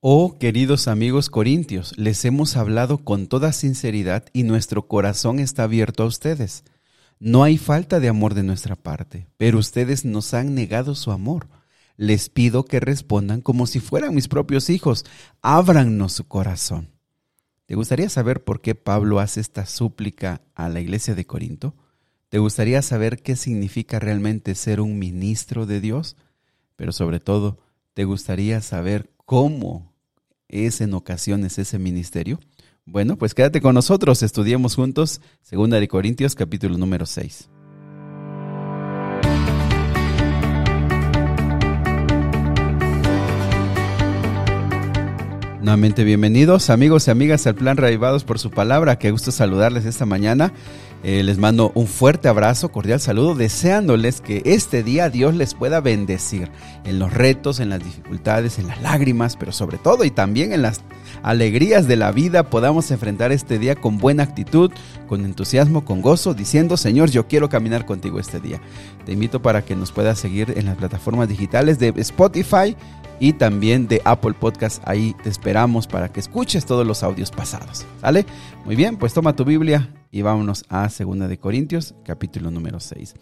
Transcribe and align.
Oh, 0.00 0.38
queridos 0.38 0.88
amigos 0.88 1.30
corintios, 1.30 1.96
les 1.96 2.22
hemos 2.26 2.58
hablado 2.58 2.98
con 2.98 3.28
toda 3.28 3.52
sinceridad 3.52 4.26
y 4.34 4.42
nuestro 4.42 4.86
corazón 4.86 5.38
está 5.38 5.62
abierto 5.62 6.02
a 6.02 6.06
ustedes. 6.06 6.64
No 7.18 7.42
hay 7.42 7.56
falta 7.56 7.98
de 7.98 8.08
amor 8.08 8.34
de 8.34 8.42
nuestra 8.42 8.76
parte, 8.76 9.26
pero 9.38 9.58
ustedes 9.58 10.04
nos 10.04 10.34
han 10.34 10.54
negado 10.54 10.94
su 10.94 11.12
amor. 11.12 11.48
Les 11.96 12.28
pido 12.28 12.66
que 12.66 12.78
respondan 12.78 13.40
como 13.40 13.66
si 13.66 13.80
fueran 13.80 14.14
mis 14.14 14.28
propios 14.28 14.68
hijos. 14.68 15.06
Ábrannos 15.40 16.12
su 16.12 16.28
corazón. 16.28 16.90
¿Te 17.64 17.74
gustaría 17.74 18.10
saber 18.10 18.44
por 18.44 18.60
qué 18.60 18.74
Pablo 18.74 19.18
hace 19.18 19.40
esta 19.40 19.64
súplica 19.64 20.42
a 20.54 20.68
la 20.68 20.80
iglesia 20.80 21.14
de 21.14 21.24
Corinto? 21.24 21.74
¿Te 22.28 22.38
gustaría 22.38 22.82
saber 22.82 23.22
qué 23.22 23.34
significa 23.34 23.98
realmente 23.98 24.54
ser 24.56 24.82
un 24.82 24.98
ministro 24.98 25.64
de 25.64 25.80
Dios? 25.80 26.16
Pero 26.76 26.92
sobre 26.92 27.18
todo, 27.18 27.60
¿te 27.94 28.04
gustaría 28.04 28.60
saber 28.60 29.15
cómo 29.26 29.92
es 30.48 30.80
en 30.80 30.94
ocasiones 30.94 31.58
ese 31.58 31.78
ministerio? 31.78 32.40
Bueno, 32.86 33.18
pues 33.18 33.34
quédate 33.34 33.60
con 33.60 33.74
nosotros, 33.74 34.22
estudiemos 34.22 34.76
juntos 34.76 35.20
Segunda 35.42 35.78
de 35.78 35.88
Corintios 35.88 36.34
capítulo 36.34 36.78
número 36.78 37.04
6. 37.04 37.50
Nuevamente 45.66 46.04
bienvenidos 46.04 46.70
amigos 46.70 47.08
y 47.08 47.10
amigas 47.10 47.44
al 47.48 47.56
Plan 47.56 47.76
Reavivados 47.76 48.22
por 48.22 48.38
su 48.38 48.52
palabra. 48.52 49.00
Qué 49.00 49.10
gusto 49.10 49.32
saludarles 49.32 49.84
esta 49.84 50.06
mañana. 50.06 50.52
Eh, 51.02 51.24
les 51.24 51.38
mando 51.38 51.72
un 51.74 51.88
fuerte 51.88 52.28
abrazo, 52.28 52.70
cordial 52.70 53.00
saludo, 53.00 53.34
deseándoles 53.34 54.20
que 54.20 54.42
este 54.44 54.84
día 54.84 55.10
Dios 55.10 55.34
les 55.34 55.54
pueda 55.54 55.80
bendecir 55.80 56.52
en 56.84 57.00
los 57.00 57.12
retos, 57.12 57.58
en 57.58 57.70
las 57.70 57.82
dificultades, 57.82 58.60
en 58.60 58.68
las 58.68 58.80
lágrimas, 58.80 59.36
pero 59.36 59.50
sobre 59.50 59.78
todo 59.78 60.04
y 60.04 60.12
también 60.12 60.52
en 60.52 60.62
las 60.62 60.82
alegrías 61.24 61.88
de 61.88 61.96
la 61.96 62.12
vida 62.12 62.48
podamos 62.48 62.92
enfrentar 62.92 63.32
este 63.32 63.58
día 63.58 63.74
con 63.74 63.98
buena 63.98 64.22
actitud, 64.22 64.70
con 65.08 65.24
entusiasmo, 65.24 65.84
con 65.84 66.00
gozo, 66.00 66.32
diciendo, 66.32 66.76
Señor, 66.76 67.10
yo 67.10 67.26
quiero 67.26 67.48
caminar 67.48 67.86
contigo 67.86 68.20
este 68.20 68.38
día. 68.38 68.60
Te 69.04 69.10
invito 69.10 69.42
para 69.42 69.62
que 69.62 69.74
nos 69.74 69.90
puedas 69.90 70.16
seguir 70.16 70.54
en 70.56 70.66
las 70.66 70.76
plataformas 70.76 71.28
digitales 71.28 71.80
de 71.80 71.92
Spotify, 71.96 72.76
y 73.20 73.34
también 73.34 73.88
de 73.88 74.02
Apple 74.04 74.34
Podcast. 74.34 74.82
Ahí 74.86 75.14
te 75.22 75.28
esperamos 75.28 75.86
para 75.86 76.12
que 76.12 76.20
escuches 76.20 76.66
todos 76.66 76.86
los 76.86 77.02
audios 77.02 77.30
pasados. 77.30 77.86
¿Sale? 78.00 78.26
Muy 78.64 78.76
bien, 78.76 78.96
pues 78.96 79.14
toma 79.14 79.36
tu 79.36 79.44
Biblia 79.44 79.92
y 80.10 80.22
vámonos 80.22 80.64
a 80.68 80.88
2 80.88 81.28
de 81.28 81.38
Corintios, 81.38 81.94
capítulo 82.04 82.50
número 82.50 82.80
6. 82.80 83.14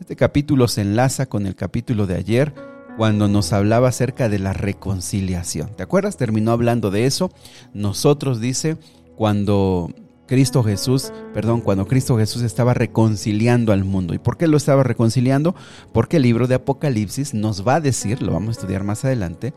Este 0.00 0.16
capítulo 0.16 0.68
se 0.68 0.82
enlaza 0.82 1.26
con 1.26 1.46
el 1.46 1.54
capítulo 1.54 2.06
de 2.06 2.16
ayer 2.16 2.54
cuando 2.96 3.28
nos 3.28 3.52
hablaba 3.52 3.88
acerca 3.88 4.28
de 4.28 4.38
la 4.38 4.52
reconciliación. 4.52 5.74
¿Te 5.76 5.82
acuerdas? 5.82 6.16
Terminó 6.16 6.52
hablando 6.52 6.90
de 6.90 7.06
eso. 7.06 7.30
Nosotros 7.72 8.40
dice 8.40 8.76
cuando 9.16 9.90
Cristo 10.32 10.62
Jesús, 10.62 11.12
perdón, 11.34 11.60
cuando 11.60 11.86
Cristo 11.86 12.16
Jesús 12.16 12.40
estaba 12.40 12.72
reconciliando 12.72 13.70
al 13.70 13.84
mundo. 13.84 14.14
¿Y 14.14 14.18
por 14.18 14.38
qué 14.38 14.46
lo 14.46 14.56
estaba 14.56 14.82
reconciliando? 14.82 15.54
Porque 15.92 16.16
el 16.16 16.22
libro 16.22 16.46
de 16.46 16.54
Apocalipsis 16.54 17.34
nos 17.34 17.68
va 17.68 17.74
a 17.74 17.80
decir, 17.82 18.22
lo 18.22 18.32
vamos 18.32 18.48
a 18.48 18.52
estudiar 18.52 18.82
más 18.82 19.04
adelante, 19.04 19.52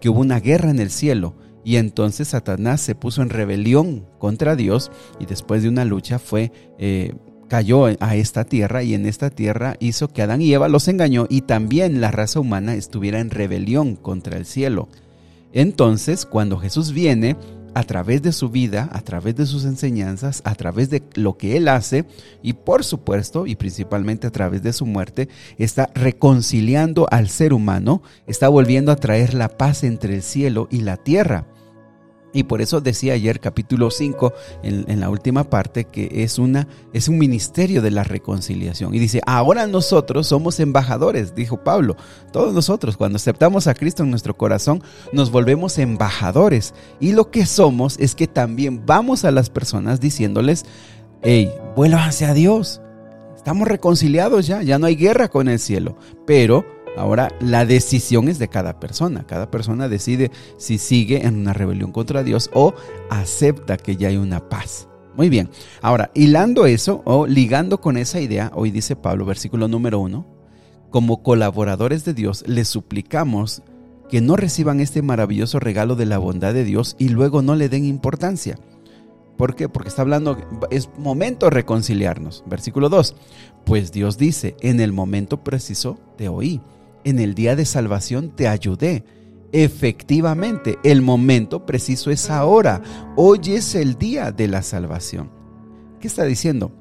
que 0.00 0.08
hubo 0.08 0.20
una 0.20 0.38
guerra 0.38 0.70
en 0.70 0.78
el 0.78 0.92
cielo 0.92 1.34
y 1.64 1.78
entonces 1.78 2.28
Satanás 2.28 2.80
se 2.80 2.94
puso 2.94 3.22
en 3.22 3.30
rebelión 3.30 4.06
contra 4.20 4.54
Dios 4.54 4.92
y 5.18 5.26
después 5.26 5.64
de 5.64 5.68
una 5.68 5.84
lucha 5.84 6.20
fue... 6.20 6.52
Eh, 6.78 7.12
cayó 7.48 7.86
a 7.86 8.14
esta 8.14 8.44
tierra 8.44 8.84
y 8.84 8.94
en 8.94 9.06
esta 9.06 9.30
tierra 9.30 9.74
hizo 9.80 10.06
que 10.06 10.22
Adán 10.22 10.40
y 10.40 10.54
Eva 10.54 10.68
los 10.68 10.86
engañó 10.86 11.26
y 11.28 11.40
también 11.40 12.00
la 12.00 12.12
raza 12.12 12.38
humana 12.38 12.76
estuviera 12.76 13.18
en 13.18 13.30
rebelión 13.30 13.96
contra 13.96 14.36
el 14.36 14.46
cielo. 14.46 14.88
Entonces, 15.52 16.26
cuando 16.26 16.58
Jesús 16.58 16.92
viene, 16.92 17.36
a 17.74 17.84
través 17.84 18.22
de 18.22 18.32
su 18.32 18.48
vida, 18.48 18.88
a 18.92 19.00
través 19.00 19.36
de 19.36 19.46
sus 19.46 19.64
enseñanzas, 19.64 20.42
a 20.44 20.54
través 20.54 20.90
de 20.90 21.02
lo 21.14 21.36
que 21.36 21.56
Él 21.56 21.68
hace 21.68 22.04
y 22.42 22.54
por 22.54 22.84
supuesto 22.84 23.46
y 23.46 23.56
principalmente 23.56 24.26
a 24.26 24.32
través 24.32 24.62
de 24.62 24.72
su 24.72 24.86
muerte, 24.86 25.28
está 25.58 25.90
reconciliando 25.94 27.06
al 27.10 27.28
ser 27.28 27.52
humano, 27.52 28.02
está 28.26 28.48
volviendo 28.48 28.92
a 28.92 28.96
traer 28.96 29.34
la 29.34 29.48
paz 29.48 29.84
entre 29.84 30.14
el 30.14 30.22
cielo 30.22 30.68
y 30.70 30.80
la 30.80 30.96
tierra. 30.96 31.46
Y 32.32 32.44
por 32.44 32.60
eso 32.60 32.80
decía 32.80 33.14
ayer 33.14 33.40
capítulo 33.40 33.90
5 33.90 34.32
en, 34.62 35.00
la 35.00 35.10
última 35.10 35.44
parte 35.44 35.84
que 35.84 36.22
es, 36.22 36.38
una, 36.38 36.68
es 36.92 37.08
un 37.08 37.18
ministerio 37.18 37.82
de 37.82 37.90
la 37.90 38.04
reconciliación. 38.04 38.94
Y 38.94 38.98
dice, 38.98 39.20
ahora 39.26 39.66
nosotros 39.66 40.28
somos 40.28 40.60
embajadores, 40.60 41.34
dijo 41.34 41.64
Pablo. 41.64 41.96
Todos 42.32 42.54
nosotros 42.54 42.96
cuando 42.96 43.16
aceptamos 43.16 43.66
a 43.66 43.74
Cristo 43.74 44.02
en 44.02 44.10
nuestro 44.10 44.36
corazón 44.36 44.82
nos 45.12 45.30
volvemos 45.30 45.78
embajadores. 45.78 46.74
Y 47.00 47.12
lo 47.12 47.30
que 47.30 47.46
somos 47.46 47.98
es 47.98 48.14
que 48.14 48.26
también 48.26 48.84
vamos 48.86 49.24
a 49.24 49.30
las 49.30 49.50
personas 49.50 50.00
diciéndoles, 50.00 50.64
hey, 51.22 51.50
vuelvan 51.74 52.08
hacia 52.08 52.34
Dios. 52.34 52.80
Estamos 53.36 53.66
reconciliados 53.66 54.46
ya, 54.46 54.62
ya 54.62 54.78
no 54.78 54.86
hay 54.86 54.96
guerra 54.96 55.28
con 55.28 55.48
el 55.48 55.58
cielo. 55.58 55.96
Pero 56.26 56.64
Ahora, 56.96 57.32
la 57.40 57.64
decisión 57.64 58.28
es 58.28 58.38
de 58.38 58.48
cada 58.48 58.80
persona. 58.80 59.24
Cada 59.26 59.50
persona 59.50 59.88
decide 59.88 60.30
si 60.56 60.78
sigue 60.78 61.26
en 61.26 61.36
una 61.36 61.52
rebelión 61.52 61.92
contra 61.92 62.22
Dios 62.22 62.50
o 62.52 62.74
acepta 63.10 63.76
que 63.76 63.96
ya 63.96 64.08
hay 64.08 64.16
una 64.16 64.48
paz. 64.48 64.88
Muy 65.16 65.28
bien. 65.28 65.50
Ahora, 65.82 66.10
hilando 66.14 66.66
eso 66.66 67.02
o 67.04 67.26
ligando 67.26 67.80
con 67.80 67.96
esa 67.96 68.20
idea, 68.20 68.50
hoy 68.54 68.70
dice 68.70 68.96
Pablo, 68.96 69.24
versículo 69.24 69.68
número 69.68 69.98
uno, 70.00 70.26
como 70.90 71.22
colaboradores 71.22 72.04
de 72.04 72.14
Dios, 72.14 72.44
les 72.46 72.68
suplicamos 72.68 73.62
que 74.08 74.20
no 74.20 74.36
reciban 74.36 74.80
este 74.80 75.02
maravilloso 75.02 75.60
regalo 75.60 75.94
de 75.94 76.06
la 76.06 76.18
bondad 76.18 76.52
de 76.52 76.64
Dios 76.64 76.96
y 76.98 77.10
luego 77.10 77.42
no 77.42 77.54
le 77.54 77.68
den 77.68 77.84
importancia. 77.84 78.58
¿Por 79.36 79.54
qué? 79.54 79.68
Porque 79.68 79.88
está 79.88 80.02
hablando, 80.02 80.36
es 80.70 80.90
momento 80.98 81.46
de 81.46 81.50
reconciliarnos. 81.50 82.44
Versículo 82.46 82.88
2. 82.88 83.14
Pues 83.64 83.92
Dios 83.92 84.18
dice, 84.18 84.56
en 84.60 84.80
el 84.80 84.92
momento 84.92 85.42
preciso 85.42 85.98
te 86.18 86.28
oí 86.28 86.60
en 87.04 87.18
el 87.18 87.34
día 87.34 87.56
de 87.56 87.64
salvación 87.64 88.30
te 88.34 88.48
ayudé. 88.48 89.04
Efectivamente, 89.52 90.78
el 90.84 91.02
momento 91.02 91.66
preciso 91.66 92.10
es 92.10 92.30
ahora. 92.30 92.82
Hoy 93.16 93.40
es 93.46 93.74
el 93.74 93.96
día 93.96 94.30
de 94.30 94.48
la 94.48 94.62
salvación. 94.62 95.30
¿Qué 96.00 96.06
está 96.06 96.24
diciendo? 96.24 96.72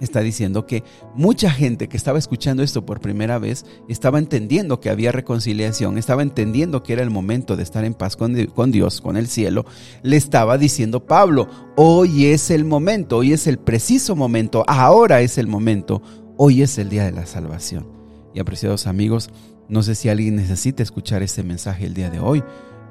Está 0.00 0.20
diciendo 0.20 0.66
que 0.66 0.82
mucha 1.14 1.50
gente 1.50 1.88
que 1.88 1.96
estaba 1.98 2.18
escuchando 2.18 2.62
esto 2.62 2.86
por 2.86 3.00
primera 3.00 3.38
vez 3.38 3.66
estaba 3.86 4.18
entendiendo 4.18 4.80
que 4.80 4.88
había 4.88 5.12
reconciliación, 5.12 5.98
estaba 5.98 6.22
entendiendo 6.22 6.82
que 6.82 6.94
era 6.94 7.02
el 7.02 7.10
momento 7.10 7.54
de 7.54 7.62
estar 7.62 7.84
en 7.84 7.92
paz 7.92 8.16
con, 8.16 8.32
Dios, 8.72 9.00
con 9.02 9.18
el 9.18 9.26
cielo. 9.26 9.66
Le 10.02 10.16
estaba 10.16 10.56
diciendo 10.56 11.04
Pablo, 11.04 11.48
hoy 11.76 12.26
es 12.26 12.50
el 12.50 12.64
momento, 12.64 13.18
hoy 13.18 13.34
es 13.34 13.46
el 13.46 13.58
preciso 13.58 14.16
momento, 14.16 14.64
ahora 14.66 15.20
es 15.20 15.36
el 15.36 15.48
momento, 15.48 16.00
hoy 16.38 16.62
es 16.62 16.78
el 16.78 16.88
día 16.88 17.04
de 17.04 17.12
la 17.12 17.26
salvación. 17.26 17.99
Y 18.34 18.40
apreciados 18.40 18.86
amigos, 18.86 19.30
no 19.68 19.82
sé 19.82 19.94
si 19.94 20.08
alguien 20.08 20.36
necesita 20.36 20.82
escuchar 20.82 21.22
este 21.22 21.42
mensaje 21.42 21.86
el 21.86 21.94
día 21.94 22.10
de 22.10 22.20
hoy, 22.20 22.42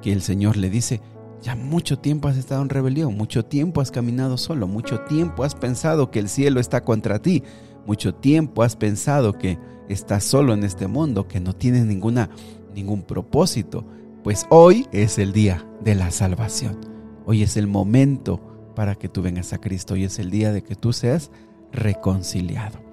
que 0.02 0.12
el 0.12 0.22
Señor 0.22 0.58
le 0.58 0.70
dice, 0.70 1.02
ya 1.42 1.56
mucho 1.56 2.00
tiempo 2.00 2.28
has 2.28 2.38
estado 2.38 2.62
en 2.62 2.70
rebelión, 2.70 3.16
mucho 3.16 3.46
tiempo 3.46 3.82
has 3.82 3.92
caminado 3.92 4.38
solo, 4.38 4.68
mucho 4.68 5.02
tiempo 5.02 5.44
has 5.44 5.56
pensado 5.56 6.12
que 6.12 6.20
el 6.20 6.30
cielo 6.30 6.60
está 6.60 6.84
contra 6.84 7.22
ti, 7.22 7.44
mucho 7.86 8.14
tiempo 8.14 8.64
has 8.64 8.76
pensado 8.76 9.38
que 9.38 9.58
estás 9.88 10.24
solo 10.24 10.54
en 10.54 10.64
este 10.64 10.88
mundo, 10.88 11.28
que 11.28 11.40
no 11.40 11.54
tienes 11.54 11.86
ninguna, 11.86 12.30
ningún 12.76 13.04
propósito. 13.04 13.86
Pues 14.24 14.46
hoy 14.50 14.86
es 14.92 15.18
el 15.18 15.32
día 15.32 15.66
de 15.82 15.96
la 15.96 16.12
salvación. 16.12 16.78
Hoy 17.26 17.44
es 17.44 17.58
el 17.58 17.68
momento 17.68 18.72
para 18.76 18.96
que 18.96 19.10
tú 19.10 19.22
vengas 19.22 19.54
a 19.54 19.60
Cristo. 19.60 19.94
Hoy 19.94 20.04
es 20.04 20.20
el 20.20 20.30
día 20.30 20.52
de 20.52 20.62
que 20.62 20.76
tú 20.76 20.94
seas 20.94 21.32
reconciliado. 21.72 22.89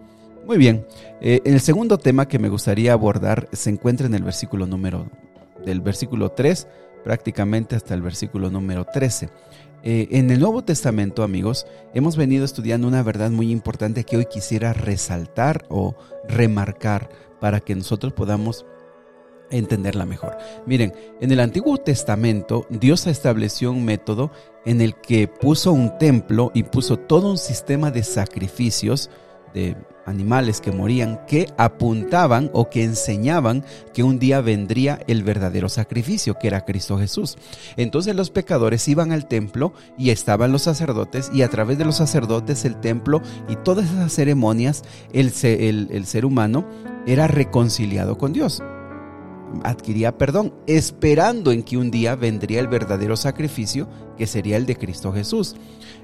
Muy 0.46 0.58
bien. 0.58 0.86
Eh, 1.20 1.40
el 1.44 1.60
segundo 1.60 1.98
tema 1.98 2.28
que 2.28 2.38
me 2.38 2.48
gustaría 2.48 2.92
abordar 2.92 3.48
se 3.52 3.68
encuentra 3.68 4.06
en 4.06 4.14
el 4.14 4.22
versículo 4.22 4.64
número 4.64 5.10
del 5.64 5.80
versículo 5.80 6.30
3 6.30 6.68
prácticamente 7.02 7.74
hasta 7.74 7.94
el 7.94 8.02
versículo 8.02 8.48
número 8.48 8.84
13. 8.84 9.28
Eh, 9.82 10.06
en 10.12 10.30
el 10.30 10.38
Nuevo 10.38 10.62
Testamento, 10.62 11.24
amigos, 11.24 11.66
hemos 11.94 12.16
venido 12.16 12.44
estudiando 12.44 12.86
una 12.86 13.02
verdad 13.02 13.30
muy 13.30 13.50
importante 13.50 14.04
que 14.04 14.16
hoy 14.16 14.26
quisiera 14.26 14.72
resaltar 14.72 15.66
o 15.68 15.96
remarcar 16.28 17.10
para 17.40 17.58
que 17.58 17.74
nosotros 17.74 18.12
podamos 18.12 18.66
entenderla 19.50 20.06
mejor. 20.06 20.36
Miren, 20.64 20.92
en 21.20 21.32
el 21.32 21.40
Antiguo 21.40 21.76
Testamento 21.78 22.66
Dios 22.70 23.08
estableció 23.08 23.72
un 23.72 23.84
método 23.84 24.30
en 24.64 24.80
el 24.80 24.94
que 24.94 25.26
puso 25.26 25.72
un 25.72 25.98
templo 25.98 26.52
y 26.54 26.62
puso 26.62 26.98
todo 26.98 27.30
un 27.30 27.38
sistema 27.38 27.90
de 27.90 28.04
sacrificios 28.04 29.10
de 29.52 29.76
animales 30.06 30.60
que 30.60 30.72
morían 30.72 31.20
que 31.26 31.52
apuntaban 31.58 32.50
o 32.52 32.70
que 32.70 32.84
enseñaban 32.84 33.64
que 33.92 34.02
un 34.02 34.18
día 34.18 34.40
vendría 34.40 35.00
el 35.06 35.22
verdadero 35.22 35.68
sacrificio, 35.68 36.38
que 36.38 36.46
era 36.46 36.64
Cristo 36.64 36.98
Jesús. 36.98 37.36
Entonces 37.76 38.14
los 38.14 38.30
pecadores 38.30 38.86
iban 38.88 39.12
al 39.12 39.26
templo 39.26 39.72
y 39.98 40.10
estaban 40.10 40.52
los 40.52 40.62
sacerdotes 40.62 41.30
y 41.34 41.42
a 41.42 41.48
través 41.48 41.78
de 41.78 41.84
los 41.84 41.96
sacerdotes 41.96 42.64
el 42.64 42.76
templo 42.80 43.20
y 43.48 43.56
todas 43.56 43.90
esas 43.90 44.12
ceremonias 44.12 44.82
el, 45.12 45.32
el, 45.42 45.88
el 45.90 46.06
ser 46.06 46.24
humano 46.24 46.66
era 47.06 47.26
reconciliado 47.26 48.18
con 48.18 48.32
Dios. 48.32 48.62
Adquiría 49.64 50.16
perdón, 50.16 50.52
esperando 50.66 51.52
en 51.52 51.62
que 51.62 51.76
un 51.76 51.90
día 51.90 52.14
vendría 52.16 52.60
el 52.60 52.68
verdadero 52.68 53.16
sacrificio, 53.16 53.88
que 54.16 54.26
sería 54.26 54.56
el 54.56 54.66
de 54.66 54.76
Cristo 54.76 55.12
Jesús. 55.12 55.56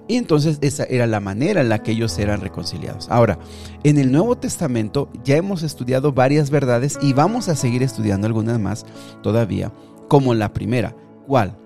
Y 0.09 0.17
entonces 0.17 0.59
esa 0.61 0.85
era 0.85 1.07
la 1.07 1.21
manera 1.21 1.61
en 1.61 1.69
la 1.69 1.83
que 1.83 1.93
ellos 1.93 2.19
eran 2.19 2.41
reconciliados. 2.41 3.09
Ahora, 3.11 3.39
en 3.85 3.99
el 3.99 4.11
Nuevo 4.11 4.37
Testamento 4.37 5.09
ya 5.25 5.37
hemos 5.37 5.63
estudiado 5.63 6.13
varias 6.13 6.51
verdades 6.51 6.99
y 7.01 7.13
vamos 7.13 7.49
a 7.49 7.57
seguir 7.57 7.83
estudiando 7.83 8.27
algunas 8.27 8.59
más 8.59 8.85
todavía, 9.23 9.73
como 10.09 10.35
la 10.35 10.53
primera. 10.53 10.97
¿Cuál? 11.27 11.57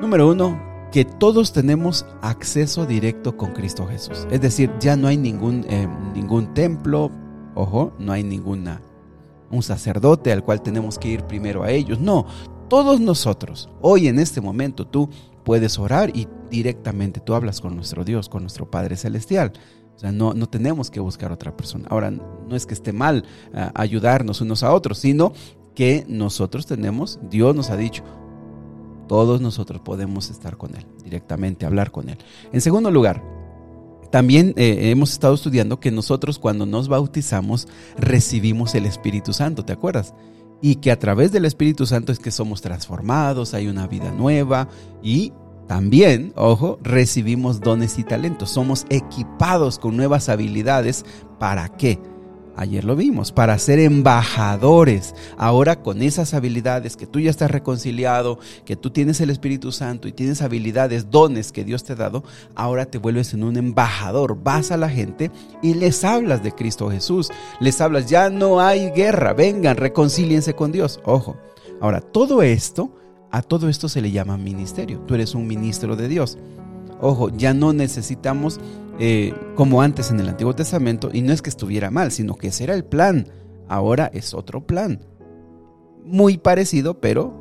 Número 0.00 0.28
uno, 0.30 0.60
que 0.92 1.04
todos 1.04 1.52
tenemos 1.52 2.04
acceso 2.20 2.84
directo 2.84 3.36
con 3.36 3.52
Cristo 3.52 3.86
Jesús. 3.86 4.26
Es 4.30 4.40
decir, 4.40 4.70
ya 4.78 4.94
no 4.96 5.08
hay 5.08 5.16
ningún, 5.16 5.64
eh, 5.68 5.88
ningún 6.14 6.52
templo, 6.52 7.10
ojo, 7.54 7.94
no 7.98 8.12
hay 8.12 8.22
ninguna 8.22 8.82
un 9.52 9.62
sacerdote 9.62 10.32
al 10.32 10.42
cual 10.42 10.62
tenemos 10.62 10.98
que 10.98 11.08
ir 11.08 11.24
primero 11.24 11.62
a 11.62 11.70
ellos. 11.70 12.00
No, 12.00 12.26
todos 12.68 13.00
nosotros, 13.00 13.68
hoy 13.80 14.08
en 14.08 14.18
este 14.18 14.40
momento 14.40 14.86
tú 14.86 15.08
puedes 15.44 15.78
orar 15.78 16.10
y 16.16 16.26
directamente 16.50 17.20
tú 17.20 17.34
hablas 17.34 17.60
con 17.60 17.76
nuestro 17.76 18.04
Dios, 18.04 18.28
con 18.28 18.42
nuestro 18.42 18.70
Padre 18.70 18.96
Celestial. 18.96 19.52
O 19.94 19.98
sea, 19.98 20.10
no, 20.10 20.34
no 20.34 20.48
tenemos 20.48 20.90
que 20.90 21.00
buscar 21.00 21.30
otra 21.32 21.56
persona. 21.56 21.86
Ahora, 21.90 22.10
no 22.10 22.56
es 22.56 22.66
que 22.66 22.74
esté 22.74 22.92
mal 22.92 23.24
ah, 23.54 23.70
ayudarnos 23.74 24.40
unos 24.40 24.62
a 24.62 24.72
otros, 24.72 24.98
sino 24.98 25.32
que 25.74 26.04
nosotros 26.08 26.66
tenemos, 26.66 27.20
Dios 27.30 27.54
nos 27.54 27.70
ha 27.70 27.76
dicho, 27.76 28.02
todos 29.06 29.40
nosotros 29.40 29.80
podemos 29.82 30.30
estar 30.30 30.56
con 30.56 30.74
Él, 30.74 30.86
directamente 31.04 31.66
hablar 31.66 31.90
con 31.90 32.08
Él. 32.08 32.18
En 32.52 32.60
segundo 32.60 32.90
lugar, 32.90 33.22
también 34.12 34.52
eh, 34.58 34.90
hemos 34.90 35.10
estado 35.10 35.34
estudiando 35.34 35.80
que 35.80 35.90
nosotros 35.90 36.38
cuando 36.38 36.66
nos 36.66 36.88
bautizamos 36.88 37.66
recibimos 37.96 38.74
el 38.74 38.84
Espíritu 38.84 39.32
Santo, 39.32 39.64
¿te 39.64 39.72
acuerdas? 39.72 40.14
Y 40.60 40.76
que 40.76 40.90
a 40.92 40.98
través 40.98 41.32
del 41.32 41.46
Espíritu 41.46 41.86
Santo 41.86 42.12
es 42.12 42.18
que 42.18 42.30
somos 42.30 42.60
transformados, 42.60 43.54
hay 43.54 43.68
una 43.68 43.86
vida 43.86 44.12
nueva 44.12 44.68
y 45.02 45.32
también, 45.66 46.34
ojo, 46.36 46.78
recibimos 46.82 47.60
dones 47.60 47.98
y 47.98 48.04
talentos. 48.04 48.50
Somos 48.50 48.84
equipados 48.90 49.78
con 49.78 49.96
nuevas 49.96 50.28
habilidades. 50.28 51.06
¿Para 51.38 51.70
qué? 51.70 51.98
Ayer 52.56 52.84
lo 52.84 52.96
vimos, 52.96 53.32
para 53.32 53.58
ser 53.58 53.78
embajadores. 53.78 55.14
Ahora 55.36 55.76
con 55.82 56.02
esas 56.02 56.34
habilidades 56.34 56.96
que 56.96 57.06
tú 57.06 57.18
ya 57.20 57.30
estás 57.30 57.50
reconciliado, 57.50 58.38
que 58.64 58.76
tú 58.76 58.90
tienes 58.90 59.20
el 59.20 59.30
Espíritu 59.30 59.72
Santo 59.72 60.08
y 60.08 60.12
tienes 60.12 60.42
habilidades, 60.42 61.10
dones 61.10 61.52
que 61.52 61.64
Dios 61.64 61.84
te 61.84 61.94
ha 61.94 61.96
dado, 61.96 62.24
ahora 62.54 62.86
te 62.86 62.98
vuelves 62.98 63.32
en 63.34 63.44
un 63.44 63.56
embajador. 63.56 64.42
Vas 64.42 64.70
a 64.70 64.76
la 64.76 64.90
gente 64.90 65.30
y 65.62 65.74
les 65.74 66.04
hablas 66.04 66.42
de 66.42 66.52
Cristo 66.52 66.90
Jesús. 66.90 67.30
Les 67.60 67.80
hablas, 67.80 68.06
ya 68.06 68.28
no 68.30 68.60
hay 68.60 68.90
guerra, 68.90 69.32
vengan, 69.32 69.76
reconcíliense 69.76 70.54
con 70.54 70.72
Dios. 70.72 71.00
Ojo. 71.04 71.36
Ahora, 71.80 72.00
todo 72.00 72.42
esto, 72.42 72.94
a 73.30 73.42
todo 73.42 73.68
esto 73.68 73.88
se 73.88 74.00
le 74.00 74.12
llama 74.12 74.36
ministerio. 74.36 75.00
Tú 75.00 75.14
eres 75.14 75.34
un 75.34 75.48
ministro 75.48 75.96
de 75.96 76.06
Dios. 76.06 76.38
Ojo, 77.00 77.30
ya 77.30 77.52
no 77.54 77.72
necesitamos 77.72 78.60
eh, 79.04 79.34
como 79.56 79.82
antes 79.82 80.12
en 80.12 80.20
el 80.20 80.28
Antiguo 80.28 80.54
Testamento, 80.54 81.10
y 81.12 81.22
no 81.22 81.32
es 81.32 81.42
que 81.42 81.50
estuviera 81.50 81.90
mal, 81.90 82.12
sino 82.12 82.36
que 82.36 82.46
ese 82.46 82.62
era 82.62 82.74
el 82.74 82.84
plan. 82.84 83.26
Ahora 83.66 84.08
es 84.14 84.32
otro 84.32 84.64
plan. 84.64 85.00
Muy 86.04 86.38
parecido, 86.38 87.00
pero 87.00 87.34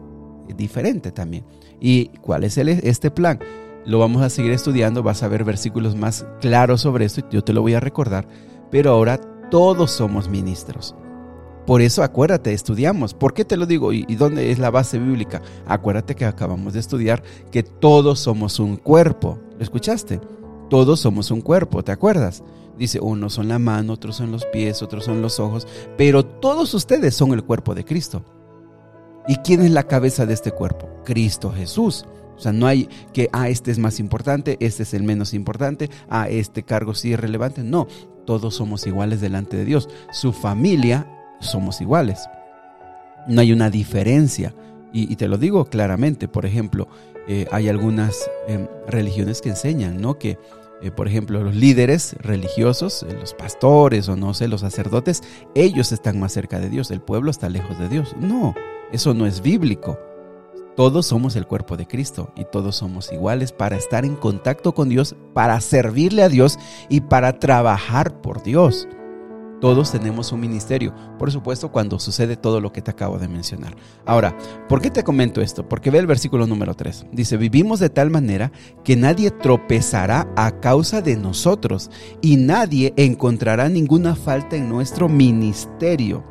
diferente 0.57 1.11
también. 1.11 1.45
¿Y 1.79 2.07
cuál 2.21 2.45
es 2.45 2.57
este 2.57 3.11
plan? 3.11 3.37
Lo 3.85 3.99
vamos 3.99 4.23
a 4.23 4.31
seguir 4.31 4.53
estudiando, 4.53 5.03
vas 5.03 5.21
a 5.21 5.27
ver 5.27 5.43
versículos 5.43 5.95
más 5.95 6.25
claros 6.39 6.81
sobre 6.81 7.05
esto, 7.05 7.21
yo 7.29 7.43
te 7.43 7.53
lo 7.53 7.61
voy 7.61 7.75
a 7.75 7.79
recordar, 7.79 8.27
pero 8.71 8.89
ahora 8.89 9.19
todos 9.51 9.91
somos 9.91 10.29
ministros. 10.29 10.95
Por 11.67 11.81
eso 11.81 12.01
acuérdate, 12.01 12.53
estudiamos. 12.53 13.13
¿Por 13.13 13.35
qué 13.35 13.45
te 13.45 13.55
lo 13.55 13.67
digo? 13.67 13.93
¿Y, 13.93 14.15
dónde 14.15 14.49
es 14.49 14.57
la 14.57 14.71
base 14.71 14.97
bíblica? 14.97 15.43
Acuérdate 15.67 16.15
que 16.15 16.25
acabamos 16.25 16.73
de 16.73 16.79
estudiar 16.79 17.21
que 17.51 17.61
todos 17.61 18.19
somos 18.19 18.59
un 18.59 18.77
cuerpo. 18.77 19.37
¿Lo 19.57 19.63
escuchaste? 19.63 20.19
Todos 20.71 21.01
somos 21.01 21.31
un 21.31 21.41
cuerpo, 21.41 21.83
¿te 21.83 21.91
acuerdas? 21.91 22.43
Dice, 22.77 23.01
unos 23.01 23.33
son 23.33 23.49
la 23.49 23.59
mano, 23.59 23.91
otros 23.91 24.15
son 24.15 24.31
los 24.31 24.45
pies, 24.45 24.81
otros 24.81 25.03
son 25.03 25.21
los 25.21 25.37
ojos, 25.37 25.67
pero 25.97 26.23
todos 26.23 26.73
ustedes 26.73 27.13
son 27.13 27.33
el 27.33 27.43
cuerpo 27.43 27.75
de 27.75 27.83
Cristo. 27.83 28.23
¿Y 29.27 29.35
quién 29.35 29.63
es 29.63 29.71
la 29.71 29.83
cabeza 29.83 30.25
de 30.25 30.33
este 30.33 30.51
cuerpo? 30.51 30.87
Cristo 31.03 31.51
Jesús. 31.51 32.05
O 32.37 32.39
sea, 32.39 32.53
no 32.53 32.67
hay 32.67 32.87
que, 33.11 33.27
ah, 33.33 33.49
este 33.49 33.69
es 33.69 33.79
más 33.79 33.99
importante, 33.99 34.55
este 34.61 34.83
es 34.83 34.93
el 34.93 35.03
menos 35.03 35.33
importante, 35.33 35.89
ah, 36.09 36.29
este 36.29 36.63
cargo 36.63 36.93
sí 36.93 37.11
es 37.11 37.19
relevante. 37.19 37.63
No, 37.63 37.85
todos 38.25 38.55
somos 38.55 38.87
iguales 38.87 39.19
delante 39.19 39.57
de 39.57 39.65
Dios. 39.65 39.89
Su 40.13 40.31
familia 40.31 41.05
somos 41.41 41.81
iguales. 41.81 42.29
No 43.27 43.41
hay 43.41 43.51
una 43.51 43.69
diferencia. 43.69 44.55
Y, 44.93 45.17
te 45.17 45.27
lo 45.27 45.37
digo 45.37 45.65
claramente, 45.65 46.29
por 46.29 46.45
ejemplo, 46.45 46.87
eh, 47.27 47.45
hay 47.51 47.67
algunas 47.67 48.29
em, 48.47 48.67
religiones 48.87 49.41
que 49.41 49.49
enseñan, 49.49 50.01
¿no? 50.01 50.17
Que 50.17 50.37
eh, 50.81 50.91
por 50.91 51.07
ejemplo, 51.07 51.43
los 51.43 51.55
líderes 51.55 52.15
religiosos, 52.19 53.03
eh, 53.03 53.13
los 53.19 53.33
pastores 53.33 54.09
o 54.09 54.15
no 54.15 54.33
sé, 54.33 54.47
los 54.47 54.61
sacerdotes, 54.61 55.21
ellos 55.55 55.91
están 55.91 56.19
más 56.19 56.33
cerca 56.33 56.59
de 56.59 56.69
Dios, 56.69 56.91
el 56.91 57.01
pueblo 57.01 57.31
está 57.31 57.49
lejos 57.49 57.77
de 57.79 57.89
Dios. 57.89 58.15
No, 58.19 58.55
eso 58.91 59.13
no 59.13 59.25
es 59.25 59.41
bíblico. 59.41 59.99
Todos 60.75 61.05
somos 61.05 61.35
el 61.35 61.47
cuerpo 61.47 61.75
de 61.77 61.87
Cristo 61.87 62.31
y 62.35 62.45
todos 62.45 62.77
somos 62.77 63.11
iguales 63.11 63.51
para 63.51 63.75
estar 63.75 64.05
en 64.05 64.15
contacto 64.15 64.73
con 64.73 64.89
Dios, 64.89 65.15
para 65.33 65.59
servirle 65.59 66.23
a 66.23 66.29
Dios 66.29 66.57
y 66.89 67.01
para 67.01 67.39
trabajar 67.39 68.21
por 68.21 68.41
Dios. 68.41 68.87
Todos 69.61 69.91
tenemos 69.91 70.31
un 70.31 70.39
ministerio, 70.39 70.91
por 71.19 71.31
supuesto, 71.31 71.71
cuando 71.71 71.99
sucede 71.99 72.35
todo 72.35 72.59
lo 72.59 72.73
que 72.73 72.81
te 72.81 72.89
acabo 72.89 73.19
de 73.19 73.27
mencionar. 73.27 73.75
Ahora, 74.07 74.35
¿por 74.67 74.81
qué 74.81 74.89
te 74.89 75.03
comento 75.03 75.39
esto? 75.39 75.69
Porque 75.69 75.91
ve 75.91 75.99
el 75.99 76.07
versículo 76.07 76.47
número 76.47 76.73
3. 76.73 77.05
Dice, 77.11 77.37
vivimos 77.37 77.79
de 77.79 77.91
tal 77.91 78.09
manera 78.09 78.51
que 78.83 78.95
nadie 78.95 79.29
tropezará 79.29 80.27
a 80.35 80.59
causa 80.59 81.03
de 81.03 81.15
nosotros 81.15 81.91
y 82.21 82.37
nadie 82.37 82.93
encontrará 82.97 83.69
ninguna 83.69 84.15
falta 84.15 84.55
en 84.55 84.67
nuestro 84.67 85.07
ministerio. 85.07 86.23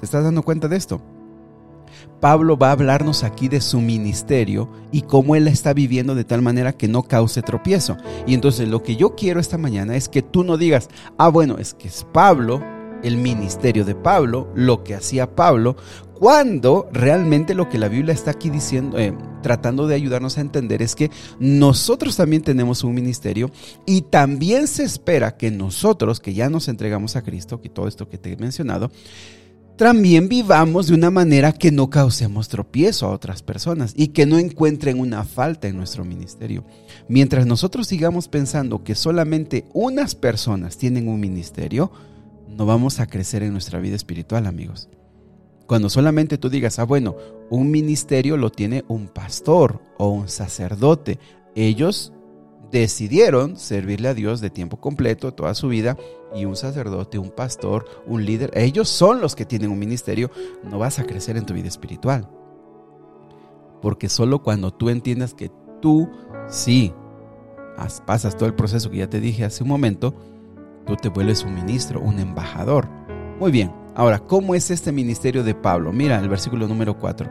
¿Te 0.00 0.06
estás 0.06 0.24
dando 0.24 0.42
cuenta 0.42 0.68
de 0.68 0.76
esto? 0.78 1.11
Pablo 2.20 2.56
va 2.56 2.68
a 2.68 2.72
hablarnos 2.72 3.24
aquí 3.24 3.48
de 3.48 3.60
su 3.60 3.80
ministerio 3.80 4.70
y 4.92 5.02
cómo 5.02 5.34
él 5.36 5.48
está 5.48 5.72
viviendo 5.72 6.14
de 6.14 6.24
tal 6.24 6.42
manera 6.42 6.72
que 6.72 6.88
no 6.88 7.02
cause 7.02 7.42
tropiezo. 7.42 7.96
Y 8.26 8.34
entonces 8.34 8.68
lo 8.68 8.82
que 8.82 8.96
yo 8.96 9.14
quiero 9.16 9.40
esta 9.40 9.58
mañana 9.58 9.96
es 9.96 10.08
que 10.08 10.22
tú 10.22 10.44
no 10.44 10.56
digas, 10.56 10.88
ah, 11.18 11.28
bueno, 11.28 11.58
es 11.58 11.74
que 11.74 11.88
es 11.88 12.06
Pablo, 12.12 12.62
el 13.02 13.16
ministerio 13.16 13.84
de 13.84 13.94
Pablo, 13.94 14.48
lo 14.54 14.84
que 14.84 14.94
hacía 14.94 15.34
Pablo, 15.34 15.76
cuando 16.14 16.88
realmente 16.92 17.54
lo 17.54 17.68
que 17.68 17.78
la 17.78 17.88
Biblia 17.88 18.14
está 18.14 18.30
aquí 18.30 18.48
diciendo, 18.48 18.96
eh, 18.98 19.12
tratando 19.42 19.88
de 19.88 19.96
ayudarnos 19.96 20.38
a 20.38 20.40
entender 20.40 20.80
es 20.80 20.94
que 20.94 21.10
nosotros 21.40 22.16
también 22.16 22.42
tenemos 22.42 22.84
un 22.84 22.94
ministerio 22.94 23.50
y 23.86 24.02
también 24.02 24.68
se 24.68 24.84
espera 24.84 25.36
que 25.36 25.50
nosotros, 25.50 26.20
que 26.20 26.32
ya 26.32 26.48
nos 26.48 26.68
entregamos 26.68 27.16
a 27.16 27.22
Cristo, 27.22 27.60
que 27.60 27.68
todo 27.68 27.88
esto 27.88 28.08
que 28.08 28.18
te 28.18 28.32
he 28.32 28.36
mencionado, 28.36 28.92
también 29.82 30.28
vivamos 30.28 30.86
de 30.86 30.94
una 30.94 31.10
manera 31.10 31.50
que 31.52 31.72
no 31.72 31.90
causemos 31.90 32.48
tropiezo 32.48 33.06
a 33.06 33.10
otras 33.10 33.42
personas 33.42 33.92
y 33.96 34.08
que 34.08 34.26
no 34.26 34.38
encuentren 34.38 35.00
una 35.00 35.24
falta 35.24 35.66
en 35.66 35.76
nuestro 35.76 36.04
ministerio. 36.04 36.64
Mientras 37.08 37.46
nosotros 37.46 37.88
sigamos 37.88 38.28
pensando 38.28 38.84
que 38.84 38.94
solamente 38.94 39.64
unas 39.72 40.14
personas 40.14 40.78
tienen 40.78 41.08
un 41.08 41.18
ministerio, 41.18 41.90
no 42.48 42.64
vamos 42.64 43.00
a 43.00 43.08
crecer 43.08 43.42
en 43.42 43.50
nuestra 43.50 43.80
vida 43.80 43.96
espiritual, 43.96 44.46
amigos. 44.46 44.88
Cuando 45.66 45.90
solamente 45.90 46.38
tú 46.38 46.48
digas, 46.48 46.78
ah, 46.78 46.84
bueno, 46.84 47.16
un 47.50 47.68
ministerio 47.72 48.36
lo 48.36 48.50
tiene 48.50 48.84
un 48.86 49.08
pastor 49.08 49.82
o 49.98 50.10
un 50.10 50.28
sacerdote, 50.28 51.18
ellos 51.56 52.12
decidieron 52.72 53.56
servirle 53.58 54.08
a 54.08 54.14
Dios 54.14 54.40
de 54.40 54.50
tiempo 54.50 54.78
completo 54.78 55.34
toda 55.34 55.54
su 55.54 55.68
vida 55.68 55.96
y 56.34 56.46
un 56.46 56.56
sacerdote, 56.56 57.18
un 57.18 57.30
pastor, 57.30 57.84
un 58.06 58.24
líder, 58.24 58.50
ellos 58.54 58.88
son 58.88 59.20
los 59.20 59.36
que 59.36 59.44
tienen 59.44 59.70
un 59.70 59.78
ministerio, 59.78 60.30
no 60.64 60.78
vas 60.78 60.98
a 60.98 61.04
crecer 61.04 61.36
en 61.36 61.44
tu 61.44 61.52
vida 61.52 61.68
espiritual. 61.68 62.28
Porque 63.82 64.08
solo 64.08 64.42
cuando 64.42 64.72
tú 64.72 64.88
entiendas 64.88 65.34
que 65.34 65.50
tú 65.80 66.08
sí 66.48 66.92
pasas 68.06 68.36
todo 68.36 68.46
el 68.46 68.54
proceso 68.54 68.90
que 68.90 68.98
ya 68.98 69.10
te 69.10 69.20
dije 69.20 69.44
hace 69.44 69.62
un 69.62 69.68
momento, 69.68 70.14
tú 70.86 70.96
te 70.96 71.10
vuelves 71.10 71.44
un 71.44 71.54
ministro, 71.54 72.00
un 72.00 72.18
embajador. 72.18 72.88
Muy 73.38 73.52
bien, 73.52 73.70
ahora, 73.94 74.18
¿cómo 74.20 74.54
es 74.54 74.70
este 74.70 74.92
ministerio 74.92 75.44
de 75.44 75.54
Pablo? 75.54 75.92
Mira 75.92 76.18
el 76.18 76.28
versículo 76.28 76.66
número 76.66 76.98
4. 76.98 77.28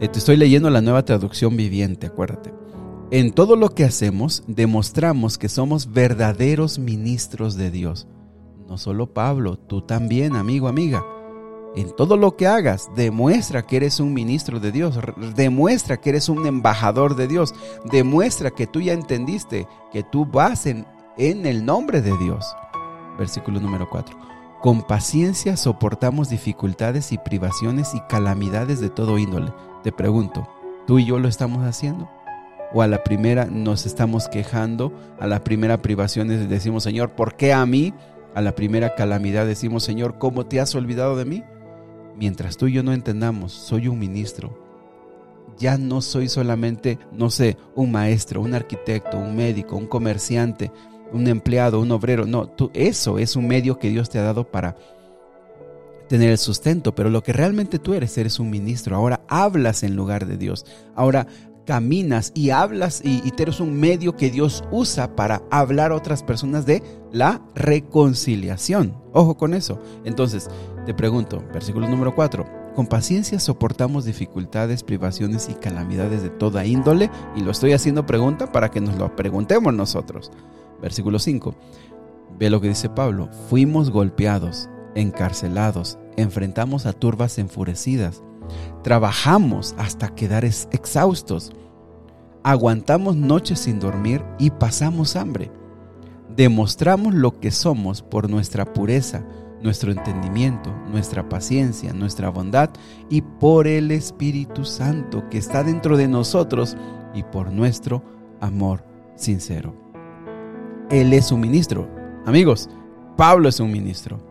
Eh, 0.00 0.08
te 0.08 0.18
estoy 0.18 0.36
leyendo 0.36 0.70
la 0.70 0.80
nueva 0.80 1.04
traducción 1.04 1.56
viviente, 1.56 2.06
acuérdate. 2.06 2.52
En 3.12 3.32
todo 3.32 3.56
lo 3.56 3.70
que 3.70 3.82
hacemos, 3.84 4.44
demostramos 4.46 5.36
que 5.36 5.48
somos 5.48 5.92
verdaderos 5.92 6.78
ministros 6.78 7.56
de 7.56 7.72
Dios. 7.72 8.06
No 8.68 8.78
solo 8.78 9.12
Pablo, 9.12 9.58
tú 9.58 9.82
también, 9.82 10.36
amigo, 10.36 10.68
amiga. 10.68 11.04
En 11.74 11.90
todo 11.96 12.16
lo 12.16 12.36
que 12.36 12.46
hagas, 12.46 12.88
demuestra 12.94 13.66
que 13.66 13.78
eres 13.78 13.98
un 13.98 14.14
ministro 14.14 14.60
de 14.60 14.70
Dios, 14.70 14.96
demuestra 15.34 15.96
que 15.96 16.10
eres 16.10 16.28
un 16.28 16.46
embajador 16.46 17.16
de 17.16 17.26
Dios, 17.26 17.52
demuestra 17.90 18.52
que 18.52 18.68
tú 18.68 18.80
ya 18.80 18.92
entendiste 18.92 19.66
que 19.92 20.04
tú 20.04 20.24
vas 20.24 20.66
en, 20.66 20.86
el 21.16 21.64
nombre 21.64 22.02
de 22.02 22.16
Dios. 22.16 22.54
Versículo 23.18 23.58
número 23.58 23.90
4. 23.90 24.16
Con 24.62 24.82
paciencia 24.82 25.56
soportamos 25.56 26.30
dificultades 26.30 27.10
y 27.10 27.18
privaciones 27.18 27.92
y 27.92 28.00
calamidades 28.02 28.78
de 28.78 28.88
todo 28.88 29.18
índole. 29.18 29.52
Te 29.82 29.90
pregunto, 29.90 30.46
¿tú 30.86 31.00
y 31.00 31.06
yo 31.06 31.18
lo 31.18 31.26
estamos 31.26 31.64
haciendo? 31.64 32.08
¿O 32.72 32.82
a 32.82 32.86
la 32.86 33.02
primera 33.02 33.46
nos 33.46 33.86
estamos 33.86 34.28
quejando? 34.28 34.92
A 35.18 35.26
la 35.26 35.42
primera 35.42 35.82
privación 35.82 36.28
decimos, 36.48 36.84
Señor, 36.84 37.10
¿por 37.10 37.34
qué 37.34 37.52
a 37.52 37.66
mí? 37.66 37.92
A 38.34 38.40
la 38.40 38.54
primera 38.54 38.94
calamidad 38.94 39.46
decimos, 39.46 39.82
Señor, 39.82 40.18
¿cómo 40.18 40.46
te 40.46 40.60
has 40.60 40.74
olvidado 40.74 41.16
de 41.16 41.24
mí? 41.24 41.44
Mientras 42.16 42.56
tú 42.56 42.68
y 42.68 42.72
yo 42.72 42.82
no 42.82 42.92
entendamos, 42.92 43.52
soy 43.52 43.88
un 43.88 43.98
ministro. 43.98 44.56
Ya 45.58 45.78
no 45.78 46.00
soy 46.00 46.28
solamente, 46.28 46.98
no 47.12 47.28
sé, 47.28 47.56
un 47.74 47.90
maestro, 47.90 48.40
un 48.40 48.54
arquitecto, 48.54 49.18
un 49.18 49.36
médico, 49.36 49.76
un 49.76 49.86
comerciante, 49.86 50.70
un 51.12 51.26
empleado, 51.26 51.80
un 51.80 51.90
obrero. 51.90 52.24
No, 52.24 52.46
tú, 52.46 52.70
eso 52.72 53.18
es 53.18 53.36
un 53.36 53.48
medio 53.48 53.78
que 53.78 53.90
Dios 53.90 54.08
te 54.08 54.18
ha 54.18 54.22
dado 54.22 54.50
para 54.50 54.76
tener 56.08 56.30
el 56.30 56.38
sustento, 56.38 56.94
pero 56.94 57.08
lo 57.08 57.22
que 57.22 57.32
realmente 57.32 57.78
tú 57.78 57.94
eres, 57.94 58.18
eres 58.18 58.40
un 58.40 58.50
ministro. 58.50 58.96
Ahora 58.96 59.20
hablas 59.28 59.82
en 59.82 59.94
lugar 59.94 60.26
de 60.26 60.36
Dios. 60.36 60.66
Ahora 60.96 61.26
caminas 61.70 62.32
y 62.34 62.50
hablas 62.50 63.00
y, 63.04 63.22
y 63.24 63.32
eres 63.40 63.60
un 63.60 63.78
medio 63.78 64.16
que 64.16 64.28
Dios 64.28 64.64
usa 64.72 65.14
para 65.14 65.40
hablar 65.52 65.92
a 65.92 65.94
otras 65.94 66.24
personas 66.24 66.66
de 66.66 66.82
la 67.12 67.40
reconciliación. 67.54 68.96
Ojo 69.12 69.36
con 69.36 69.54
eso. 69.54 69.80
Entonces, 70.04 70.50
te 70.84 70.94
pregunto, 70.94 71.44
versículo 71.52 71.88
número 71.88 72.12
4. 72.12 72.44
Con 72.74 72.88
paciencia 72.88 73.38
soportamos 73.38 74.04
dificultades, 74.04 74.82
privaciones 74.82 75.48
y 75.48 75.54
calamidades 75.54 76.24
de 76.24 76.30
toda 76.30 76.66
índole, 76.66 77.08
y 77.36 77.42
lo 77.42 77.52
estoy 77.52 77.72
haciendo 77.72 78.04
pregunta 78.04 78.50
para 78.50 78.72
que 78.72 78.80
nos 78.80 78.96
lo 78.96 79.14
preguntemos 79.14 79.72
nosotros. 79.72 80.32
Versículo 80.82 81.20
5. 81.20 81.54
Ve 82.36 82.50
lo 82.50 82.60
que 82.60 82.66
dice 82.66 82.88
Pablo. 82.88 83.28
Fuimos 83.48 83.90
golpeados, 83.90 84.68
encarcelados, 84.96 86.00
enfrentamos 86.16 86.86
a 86.86 86.92
turbas 86.94 87.38
enfurecidas, 87.38 88.24
trabajamos 88.82 89.74
hasta 89.78 90.14
quedar 90.14 90.44
exhaustos, 90.44 91.52
aguantamos 92.42 93.16
noches 93.16 93.60
sin 93.60 93.80
dormir 93.80 94.24
y 94.38 94.50
pasamos 94.50 95.16
hambre. 95.16 95.50
Demostramos 96.34 97.14
lo 97.14 97.40
que 97.40 97.50
somos 97.50 98.02
por 98.02 98.30
nuestra 98.30 98.64
pureza, 98.72 99.24
nuestro 99.62 99.92
entendimiento, 99.92 100.72
nuestra 100.90 101.28
paciencia, 101.28 101.92
nuestra 101.92 102.30
bondad 102.30 102.70
y 103.08 103.20
por 103.22 103.66
el 103.66 103.90
Espíritu 103.90 104.64
Santo 104.64 105.28
que 105.28 105.38
está 105.38 105.62
dentro 105.62 105.96
de 105.96 106.08
nosotros 106.08 106.76
y 107.14 107.22
por 107.24 107.52
nuestro 107.52 108.02
amor 108.40 108.84
sincero. 109.16 109.74
Él 110.90 111.12
es 111.12 111.30
un 111.30 111.40
ministro. 111.40 111.88
Amigos, 112.26 112.70
Pablo 113.16 113.48
es 113.48 113.60
un 113.60 113.70
ministro. 113.70 114.29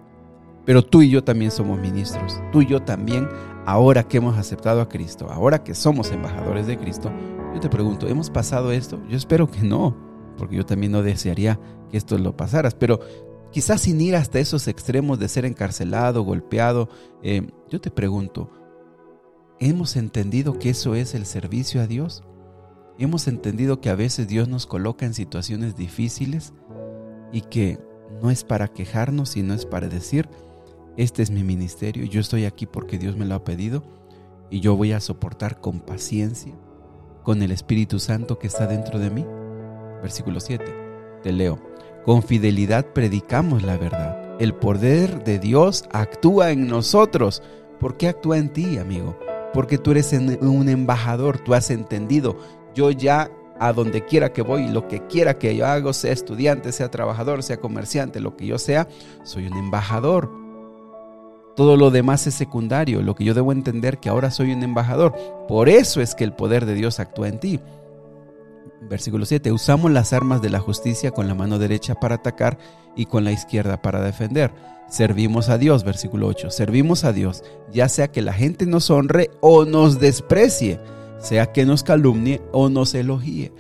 Pero 0.70 0.84
tú 0.84 1.02
y 1.02 1.10
yo 1.10 1.24
también 1.24 1.50
somos 1.50 1.80
ministros. 1.80 2.40
Tú 2.52 2.62
y 2.62 2.68
yo 2.68 2.80
también, 2.80 3.28
ahora 3.66 4.04
que 4.08 4.18
hemos 4.18 4.38
aceptado 4.38 4.82
a 4.82 4.88
Cristo, 4.88 5.28
ahora 5.32 5.64
que 5.64 5.74
somos 5.74 6.12
embajadores 6.12 6.68
de 6.68 6.78
Cristo, 6.78 7.12
yo 7.56 7.60
te 7.60 7.70
pregunto, 7.70 8.08
¿hemos 8.08 8.30
pasado 8.30 8.72
esto? 8.72 9.02
Yo 9.10 9.18
espero 9.18 9.50
que 9.50 9.62
no, 9.62 9.98
porque 10.38 10.58
yo 10.58 10.68
también 10.68 10.92
no 10.92 11.02
desearía 11.02 11.60
que 11.90 11.98
esto 11.98 12.20
lo 12.20 12.38
pasaras. 12.38 12.76
Pero 12.76 13.00
quizás 13.52 13.82
sin 13.82 14.00
ir 14.00 14.16
hasta 14.16 14.38
esos 14.38 14.68
extremos 14.68 15.18
de 15.18 15.28
ser 15.28 15.44
encarcelado, 15.46 16.22
golpeado, 16.22 16.88
eh, 17.24 17.50
yo 17.68 17.82
te 17.82 17.90
pregunto, 17.90 18.52
¿hemos 19.60 19.96
entendido 19.96 20.60
que 20.60 20.70
eso 20.70 20.94
es 20.94 21.16
el 21.16 21.26
servicio 21.26 21.82
a 21.82 21.88
Dios? 21.88 22.24
¿Hemos 23.00 23.28
entendido 23.28 23.82
que 23.82 23.90
a 23.90 23.96
veces 23.96 24.28
Dios 24.28 24.48
nos 24.48 24.68
coloca 24.68 25.08
en 25.08 25.16
situaciones 25.16 25.76
difíciles 25.76 26.54
y 27.32 27.42
que 27.42 27.80
no 28.22 28.30
es 28.30 28.44
para 28.44 28.68
quejarnos, 28.68 29.30
sino 29.30 29.56
es 29.56 29.66
para 29.66 29.88
decir, 29.88 30.30
este 31.00 31.24
es 31.24 31.32
mi 31.32 31.46
ministerio, 31.46 32.04
yo 32.04 32.20
estoy 32.20 32.44
aquí 32.44 32.66
porque 32.66 32.98
Dios 32.98 33.16
me 33.16 33.24
lo 33.24 33.34
ha 33.34 33.46
pedido 33.46 33.84
y 34.50 34.60
yo 34.60 34.76
voy 34.76 34.92
a 34.92 35.00
soportar 35.00 35.62
con 35.62 35.80
paciencia, 35.80 36.54
con 37.24 37.42
el 37.42 37.54
Espíritu 37.54 38.00
Santo 38.00 38.38
que 38.38 38.48
está 38.48 38.68
dentro 38.68 39.00
de 39.00 39.10
mí? 39.10 39.26
Versículo 40.02 40.42
7, 40.42 40.66
te 41.24 41.32
leo. 41.32 41.58
Con 42.04 42.22
fidelidad 42.22 42.88
predicamos 42.92 43.64
la 43.64 43.78
verdad. 43.78 44.42
El 44.42 44.54
poder 44.54 45.24
de 45.24 45.40
Dios 45.40 45.86
actúa 45.94 46.52
en 46.52 46.68
nosotros. 46.68 47.44
¿Por 47.80 47.96
qué 47.96 48.10
actúa 48.10 48.38
en 48.38 48.52
ti, 48.52 48.78
amigo? 48.78 49.18
Porque 49.54 49.78
tú 49.78 49.92
eres 49.92 50.12
un 50.12 50.68
embajador, 50.68 51.40
tú 51.40 51.54
has 51.54 51.70
entendido. 51.70 52.38
Yo 52.76 52.92
ya 52.92 53.32
a 53.58 53.72
donde 53.72 54.04
quiera 54.04 54.34
que 54.34 54.42
voy, 54.42 54.68
lo 54.68 54.90
que 54.90 55.06
quiera 55.08 55.38
que 55.38 55.56
yo 55.56 55.66
haga, 55.66 55.94
sea 55.94 56.12
estudiante, 56.12 56.74
sea 56.74 56.92
trabajador, 56.92 57.42
sea 57.42 57.62
comerciante, 57.62 58.20
lo 58.20 58.36
que 58.36 58.48
yo 58.48 58.58
sea, 58.58 58.90
soy 59.24 59.48
un 59.48 59.58
embajador. 59.58 60.39
Todo 61.60 61.76
lo 61.76 61.92
demás 61.92 62.26
es 62.26 62.36
secundario, 62.36 63.02
lo 63.02 63.16
que 63.16 63.26
yo 63.26 63.34
debo 63.34 63.52
entender 63.52 63.98
que 63.98 64.08
ahora 64.08 64.32
soy 64.32 64.54
un 64.54 64.64
embajador. 64.64 65.14
Por 65.46 65.68
eso 65.68 66.00
es 66.00 66.16
que 66.16 66.24
el 66.24 66.32
poder 66.32 66.66
de 66.66 66.74
Dios 66.74 67.02
actúa 67.02 67.28
en 67.28 67.38
ti. 67.38 67.60
Versículo 68.90 69.26
7. 69.26 69.52
Usamos 69.52 69.92
las 69.92 70.14
armas 70.14 70.42
de 70.42 70.50
la 70.50 70.62
justicia 70.62 71.12
con 71.12 71.28
la 71.28 71.36
mano 71.36 71.60
derecha 71.60 71.96
para 71.96 72.16
atacar 72.16 72.58
y 72.96 73.08
con 73.08 73.26
la 73.26 73.34
izquierda 73.34 73.82
para 73.82 74.00
defender. 74.00 74.54
Servimos 74.88 75.50
a 75.50 75.58
Dios, 75.58 75.84
versículo 75.84 76.28
8. 76.28 76.50
Servimos 76.50 77.04
a 77.04 77.12
Dios, 77.12 77.44
ya 77.74 77.90
sea 77.90 78.10
que 78.10 78.22
la 78.22 78.32
gente 78.32 78.66
nos 78.66 78.90
honre 78.90 79.30
o 79.42 79.66
nos 79.66 80.00
desprecie, 80.00 80.80
sea 81.18 81.52
que 81.52 81.66
nos 81.66 81.84
calumnie 81.84 82.42
o 82.54 82.70
nos 82.70 82.94
elogie. 82.94 83.52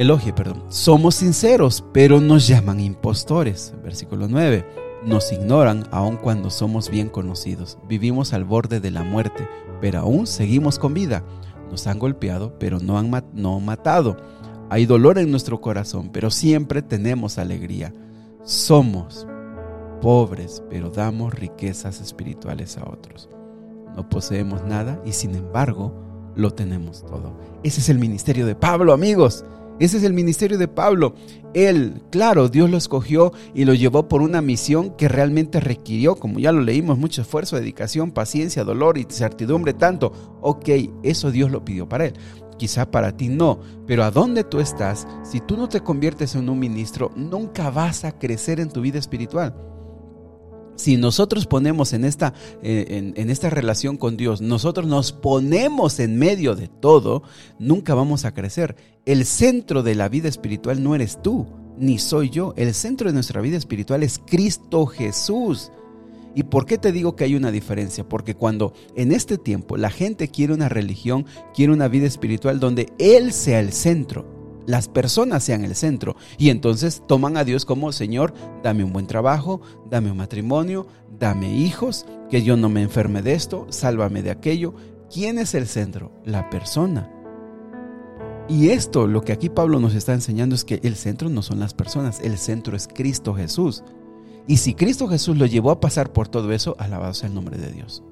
Elogie, 0.00 0.32
perdón. 0.32 0.64
Somos 0.66 1.14
sinceros, 1.14 1.84
pero 1.92 2.20
nos 2.20 2.48
llaman 2.48 2.80
impostores. 2.80 3.72
Versículo 3.84 4.26
9. 4.26 4.87
Nos 5.04 5.32
ignoran 5.32 5.86
aun 5.92 6.16
cuando 6.16 6.50
somos 6.50 6.90
bien 6.90 7.08
conocidos. 7.08 7.78
Vivimos 7.86 8.32
al 8.32 8.44
borde 8.44 8.80
de 8.80 8.90
la 8.90 9.04
muerte, 9.04 9.48
pero 9.80 10.00
aún 10.00 10.26
seguimos 10.26 10.78
con 10.78 10.92
vida. 10.92 11.22
Nos 11.70 11.86
han 11.86 11.98
golpeado, 11.98 12.58
pero 12.58 12.80
no 12.80 12.98
han 12.98 13.10
no 13.32 13.60
matado. 13.60 14.16
Hay 14.70 14.86
dolor 14.86 15.18
en 15.18 15.30
nuestro 15.30 15.60
corazón, 15.60 16.10
pero 16.12 16.30
siempre 16.30 16.82
tenemos 16.82 17.38
alegría. 17.38 17.94
Somos 18.42 19.26
pobres, 20.00 20.62
pero 20.68 20.90
damos 20.90 21.32
riquezas 21.34 22.00
espirituales 22.00 22.76
a 22.76 22.88
otros. 22.88 23.28
No 23.94 24.08
poseemos 24.08 24.64
nada 24.64 25.00
y 25.04 25.12
sin 25.12 25.34
embargo 25.34 25.92
lo 26.34 26.52
tenemos 26.52 27.04
todo. 27.06 27.32
Ese 27.62 27.80
es 27.80 27.88
el 27.88 27.98
ministerio 27.98 28.46
de 28.46 28.54
Pablo, 28.54 28.92
amigos. 28.92 29.44
Ese 29.80 29.98
es 29.98 30.02
el 30.02 30.12
ministerio 30.12 30.58
de 30.58 30.68
Pablo. 30.68 31.14
Él, 31.54 32.02
claro, 32.10 32.48
Dios 32.48 32.68
lo 32.68 32.76
escogió 32.76 33.32
y 33.54 33.64
lo 33.64 33.74
llevó 33.74 34.08
por 34.08 34.22
una 34.22 34.42
misión 34.42 34.90
que 34.96 35.08
realmente 35.08 35.60
requirió, 35.60 36.16
como 36.16 36.38
ya 36.38 36.52
lo 36.52 36.60
leímos, 36.60 36.98
mucho 36.98 37.22
esfuerzo, 37.22 37.56
dedicación, 37.56 38.10
paciencia, 38.10 38.64
dolor 38.64 38.98
y 38.98 39.06
certidumbre 39.08 39.74
tanto. 39.74 40.38
Ok, 40.40 40.68
eso 41.02 41.30
Dios 41.30 41.50
lo 41.50 41.64
pidió 41.64 41.88
para 41.88 42.06
él. 42.06 42.14
Quizá 42.58 42.90
para 42.90 43.16
ti 43.16 43.28
no, 43.28 43.60
pero 43.86 44.02
a 44.02 44.10
dónde 44.10 44.42
tú 44.42 44.58
estás, 44.58 45.06
si 45.22 45.40
tú 45.40 45.56
no 45.56 45.68
te 45.68 45.80
conviertes 45.80 46.34
en 46.34 46.48
un 46.48 46.58
ministro, 46.58 47.12
nunca 47.14 47.70
vas 47.70 48.04
a 48.04 48.18
crecer 48.18 48.58
en 48.58 48.70
tu 48.70 48.80
vida 48.80 48.98
espiritual 48.98 49.54
si 50.78 50.96
nosotros 50.96 51.46
ponemos 51.46 51.92
en 51.92 52.04
esta, 52.04 52.32
eh, 52.62 53.12
en, 53.16 53.30
esta 53.30 53.50
relación 53.50 53.96
con 53.96 54.16
Dios, 54.16 54.40
nosotros 54.40 54.86
nos 54.86 55.12
ponemos 55.12 55.98
en 55.98 56.16
medio 56.18 56.54
de 56.54 56.68
todo, 56.68 57.24
nunca 57.58 57.94
vamos 57.94 58.24
a 58.24 58.32
crecer. 58.32 58.76
El 59.04 59.24
centro 59.24 59.82
de 59.82 59.96
la 59.96 60.08
vida 60.08 60.28
espiritual 60.28 60.82
no 60.82 60.94
eres 60.94 61.20
tú, 61.20 61.46
ni 61.76 61.98
soy 61.98 62.30
yo. 62.30 62.54
El 62.56 62.72
centro 62.74 63.08
de 63.08 63.14
nuestra 63.14 63.40
vida 63.40 63.56
espiritual 63.56 64.04
es 64.04 64.20
Cristo 64.24 64.86
Jesús. 64.86 65.72
¿Y 66.36 66.44
por 66.44 66.64
qué 66.64 66.78
te 66.78 66.92
digo 66.92 67.16
que 67.16 67.24
hay 67.24 67.34
una 67.34 67.50
diferencia? 67.50 68.08
Porque 68.08 68.36
cuando 68.36 68.72
en 68.94 69.10
este 69.10 69.36
tiempo 69.36 69.76
la 69.76 69.90
gente 69.90 70.28
quiere 70.28 70.54
una 70.54 70.68
religión, 70.68 71.26
quiere 71.54 71.72
una 71.72 71.88
vida 71.88 72.06
espiritual 72.06 72.60
donde 72.60 72.92
Él 73.00 73.32
sea 73.32 73.58
el 73.58 73.72
centro, 73.72 74.37
las 74.68 74.86
personas 74.86 75.42
sean 75.42 75.64
el 75.64 75.74
centro. 75.74 76.14
Y 76.36 76.50
entonces 76.50 77.02
toman 77.08 77.38
a 77.38 77.44
Dios 77.44 77.64
como, 77.64 77.90
Señor, 77.90 78.34
dame 78.62 78.84
un 78.84 78.92
buen 78.92 79.06
trabajo, 79.06 79.62
dame 79.90 80.10
un 80.10 80.18
matrimonio, 80.18 80.86
dame 81.18 81.56
hijos, 81.56 82.04
que 82.30 82.42
yo 82.42 82.58
no 82.58 82.68
me 82.68 82.82
enferme 82.82 83.22
de 83.22 83.32
esto, 83.32 83.66
sálvame 83.70 84.22
de 84.22 84.30
aquello. 84.30 84.74
¿Quién 85.10 85.38
es 85.38 85.54
el 85.54 85.66
centro? 85.66 86.12
La 86.26 86.50
persona. 86.50 87.10
Y 88.46 88.68
esto, 88.68 89.06
lo 89.06 89.22
que 89.22 89.32
aquí 89.32 89.48
Pablo 89.48 89.80
nos 89.80 89.94
está 89.94 90.12
enseñando 90.12 90.54
es 90.54 90.66
que 90.66 90.80
el 90.82 90.96
centro 90.96 91.30
no 91.30 91.40
son 91.40 91.60
las 91.60 91.72
personas, 91.72 92.20
el 92.20 92.36
centro 92.36 92.76
es 92.76 92.88
Cristo 92.88 93.34
Jesús. 93.34 93.82
Y 94.46 94.58
si 94.58 94.74
Cristo 94.74 95.08
Jesús 95.08 95.38
lo 95.38 95.46
llevó 95.46 95.70
a 95.70 95.80
pasar 95.80 96.12
por 96.12 96.28
todo 96.28 96.52
eso, 96.52 96.76
alabado 96.78 97.14
sea 97.14 97.30
el 97.30 97.34
nombre 97.34 97.56
de 97.56 97.72
Dios. 97.72 98.02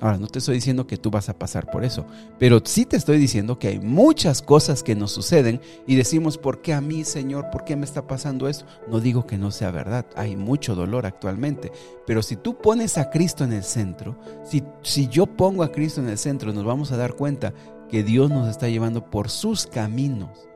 Ahora, 0.00 0.16
no 0.16 0.28
te 0.28 0.38
estoy 0.38 0.54
diciendo 0.54 0.86
que 0.86 0.96
tú 0.96 1.10
vas 1.10 1.28
a 1.28 1.38
pasar 1.38 1.70
por 1.70 1.84
eso, 1.84 2.06
pero 2.38 2.60
sí 2.64 2.86
te 2.86 2.96
estoy 2.96 3.18
diciendo 3.18 3.58
que 3.58 3.68
hay 3.68 3.80
muchas 3.80 4.40
cosas 4.40 4.82
que 4.82 4.94
nos 4.94 5.12
suceden 5.12 5.60
y 5.86 5.94
decimos, 5.94 6.38
¿por 6.38 6.62
qué 6.62 6.72
a 6.72 6.80
mí, 6.80 7.04
Señor? 7.04 7.50
¿Por 7.50 7.64
qué 7.64 7.76
me 7.76 7.84
está 7.84 8.06
pasando 8.06 8.48
esto? 8.48 8.64
No 8.88 9.00
digo 9.00 9.26
que 9.26 9.36
no 9.36 9.50
sea 9.50 9.70
verdad, 9.70 10.06
hay 10.16 10.36
mucho 10.36 10.74
dolor 10.74 11.04
actualmente, 11.04 11.70
pero 12.06 12.22
si 12.22 12.36
tú 12.36 12.56
pones 12.56 12.96
a 12.96 13.10
Cristo 13.10 13.44
en 13.44 13.52
el 13.52 13.62
centro, 13.62 14.18
si, 14.42 14.62
si 14.82 15.06
yo 15.08 15.26
pongo 15.26 15.62
a 15.62 15.70
Cristo 15.70 16.00
en 16.00 16.08
el 16.08 16.18
centro, 16.18 16.52
nos 16.52 16.64
vamos 16.64 16.92
a 16.92 16.96
dar 16.96 17.14
cuenta 17.14 17.52
que 17.90 18.02
Dios 18.02 18.30
nos 18.30 18.48
está 18.48 18.68
llevando 18.68 19.10
por 19.10 19.28
sus 19.28 19.66
caminos 19.66 20.48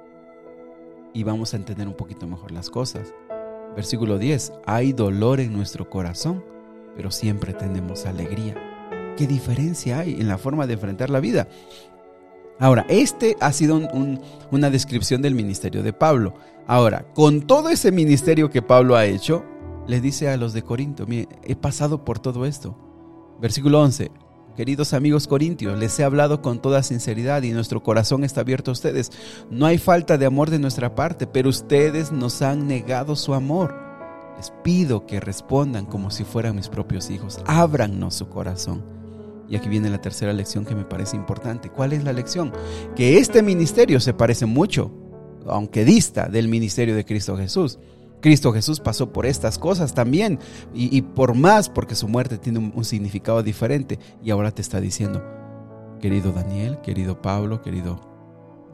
y 1.13 1.23
vamos 1.23 1.53
a 1.53 1.57
entender 1.57 1.87
un 1.87 1.95
poquito 1.95 2.27
mejor 2.27 2.51
las 2.51 2.71
cosas. 2.71 3.13
Versículo 3.77 4.19
10. 4.19 4.53
Hay 4.67 4.93
dolor 4.93 5.41
en 5.41 5.53
nuestro 5.53 5.91
corazón, 5.91 6.45
pero 6.97 7.11
siempre 7.11 7.53
tenemos 7.55 8.07
alegría. 8.07 8.74
¿Qué 9.17 9.27
diferencia 9.27 10.01
hay 10.01 10.21
en 10.21 10.29
la 10.29 10.39
forma 10.39 10.67
de 10.67 10.75
enfrentar 10.75 11.11
la 11.11 11.21
vida? 11.21 11.49
Ahora, 12.59 12.87
este 12.89 13.37
ha 13.41 13.53
sido 13.53 13.81
una 14.51 14.71
descripción 14.71 15.23
del 15.23 15.35
ministerio 15.35 15.83
de 15.83 15.93
Pablo. 15.93 16.35
Ahora, 16.67 17.05
con 17.15 17.43
todo 17.43 17.69
ese 17.69 17.93
ministerio 17.93 18.51
que 18.51 18.63
Pablo 18.63 18.97
ha 18.97 19.07
hecho, 19.07 19.45
le 19.87 20.01
dice 20.01 20.29
a 20.29 20.37
los 20.37 20.53
de 20.53 20.63
Corinto, 20.63 21.07
mire, 21.07 21.29
he 21.43 21.57
pasado 21.57 22.05
por 22.05 22.19
todo 22.19 22.47
esto. 22.47 22.77
Versículo 23.41 23.83
11, 23.83 24.11
queridos 24.57 24.95
amigos 24.95 25.27
corintios, 25.27 25.79
les 25.79 25.99
he 25.99 26.05
hablado 26.05 26.43
con 26.43 26.63
toda 26.63 26.83
sinceridad 26.83 27.43
y 27.43 27.51
nuestro 27.51 27.83
corazón 27.83 28.25
está 28.25 28.41
abierto 28.43 28.71
a 28.71 28.73
ustedes. 28.73 29.11
No 29.51 29.67
hay 29.67 29.79
falta 29.79 30.17
de 30.17 30.27
amor 30.27 30.51
de 30.51 30.59
nuestra 30.61 30.95
parte, 30.95 31.27
pero 31.27 31.49
ustedes 31.49 32.13
nos 32.13 32.41
han 32.41 32.67
negado 32.67 33.17
su 33.17 33.35
amor. 33.35 33.75
Les 34.37 34.53
pido 34.63 35.07
que 35.07 35.21
respondan 35.21 35.87
como 35.87 36.11
si 36.11 36.25
fueran 36.25 36.57
mis 36.57 36.69
propios 36.69 37.11
hijos. 37.11 37.41
Ábrannos 37.47 38.15
su 38.15 38.29
corazón. 38.29 39.04
Y 39.49 39.57
aquí 39.57 39.69
viene 39.69 39.91
la 39.91 40.01
tercera 40.01 40.33
lección 40.33 40.65
que 40.65 40.75
me 40.75 40.85
parece 40.85 41.17
importante. 41.17 41.71
¿Cuál 41.71 41.93
es 41.93 42.05
la 42.05 42.13
lección? 42.13 42.53
Que 42.97 43.19
este 43.19 43.43
ministerio 43.43 44.01
se 44.01 44.15
parece 44.15 44.47
mucho, 44.47 44.91
aunque 45.47 45.85
dista 45.85 46.29
del 46.29 46.49
ministerio 46.49 46.95
de 46.95 47.05
Cristo 47.05 47.37
Jesús. 47.37 47.79
Cristo 48.21 48.55
Jesús 48.55 48.81
pasó 48.81 49.13
por 49.13 49.27
estas 49.27 49.59
cosas 49.59 49.93
también 49.93 50.39
y, 50.73 51.03
por 51.03 51.35
más 51.35 51.69
porque 51.69 51.95
su 51.95 52.09
muerte 52.09 52.39
tiene 52.39 52.59
un, 52.59 52.73
un 52.75 52.87
significado 52.87 53.43
diferente 53.43 53.99
y 54.23 54.31
ahora 54.31 54.51
te 54.51 54.63
está 54.63 54.81
diciendo, 54.81 55.23
querido 56.01 56.33
Daniel, 56.33 56.81
querido 56.81 57.21
Pablo, 57.21 57.61
querido 57.61 58.01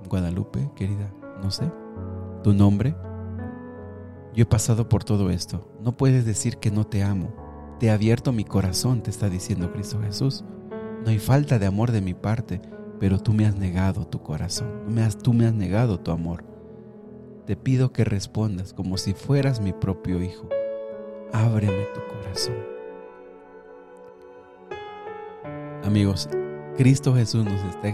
Guadalupe, 0.09 0.71
querida, 0.77 1.13
no 1.43 1.51
sé, 1.51 1.65
tu 2.45 2.55
nombre, 2.55 2.95
yo 4.35 4.43
he 4.45 4.47
pasado 4.47 4.89
por 4.89 5.03
todo 5.03 5.31
esto, 5.31 5.69
no 5.83 5.97
puedes 5.97 6.25
decir 6.25 6.59
que 6.59 6.71
no 6.71 6.87
te 6.87 7.03
amo, 7.03 7.35
te 7.81 7.87
he 7.87 7.91
abierto 7.91 8.33
mi 8.33 8.45
corazón, 8.45 9.03
te 9.03 9.11
está 9.11 9.29
diciendo 9.29 9.73
Cristo 9.73 10.01
Jesús, 10.01 10.45
no 11.05 11.11
hay 11.11 11.19
falta 11.19 11.59
de 11.59 11.67
amor 11.67 11.93
de 11.93 12.01
mi 12.01 12.15
parte, 12.15 12.61
pero 12.99 13.19
tú 13.19 13.33
me 13.33 13.47
has 13.47 13.57
negado 13.57 14.07
tu 14.07 14.23
corazón, 14.23 14.93
me 14.93 15.03
has, 15.03 15.17
tú 15.17 15.33
me 15.33 15.47
has 15.47 15.55
negado 15.55 15.99
tu 15.99 16.11
amor. 16.11 16.45
Te 17.47 17.57
pido 17.57 17.93
que 17.93 18.05
respondas 18.05 18.75
como 18.75 18.99
si 18.99 19.15
fueras 19.15 19.61
mi 19.61 19.73
propio 19.73 20.23
hijo. 20.23 20.49
Ábreme 21.33 21.85
tu 21.95 22.01
corazón. 22.15 22.57
Amigos, 25.83 26.29
Cristo 26.77 27.15
Jesús 27.15 27.45
nos 27.45 27.63
está 27.65 27.89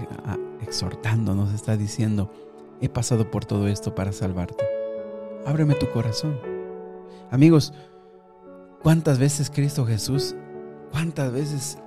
exhortando, 0.60 1.34
nos 1.34 1.54
está 1.54 1.76
diciendo, 1.76 2.30
he 2.80 2.88
pasado 2.88 3.30
por 3.30 3.44
todo 3.44 3.68
esto 3.68 3.94
para 3.94 4.12
salvarte. 4.12 4.64
Ábreme 5.46 5.74
tu 5.74 5.88
corazón. 5.90 6.38
Amigos, 7.30 7.72
¿cuántas 8.82 9.18
veces 9.18 9.50
Cristo 9.50 9.86
Jesús, 9.86 10.34
cuántas 10.90 11.32
veces 11.32 11.78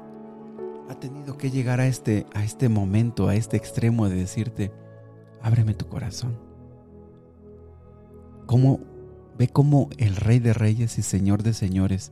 ha 0.89 0.95
tenido 0.99 1.37
que 1.37 1.51
llegar 1.51 1.79
a 1.79 1.87
este, 1.87 2.25
a 2.33 2.43
este 2.43 2.67
momento, 2.67 3.27
a 3.27 3.35
este 3.35 3.57
extremo 3.57 4.09
de 4.09 4.15
decirte, 4.15 4.71
ábreme 5.41 5.73
tu 5.73 5.87
corazón? 5.87 6.49
cómo, 8.49 8.79
ve 9.37 9.47
cómo 9.47 9.89
el 9.99 10.15
Rey 10.15 10.39
de 10.39 10.53
Reyes 10.53 10.97
y 10.97 11.03
Señor 11.03 11.43
de 11.43 11.53
Señores, 11.53 12.11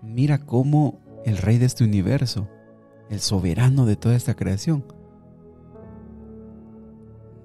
mira 0.00 0.38
cómo 0.38 0.98
el 1.26 1.36
Rey 1.36 1.58
de 1.58 1.66
este 1.66 1.84
universo, 1.84 2.48
el 3.10 3.20
soberano 3.20 3.84
de 3.84 3.94
toda 3.94 4.16
esta 4.16 4.32
creación, 4.32 4.82